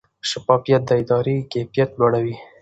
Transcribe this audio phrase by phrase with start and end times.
[0.29, 2.35] شفافیت د ادارې کیفیت لوړوي.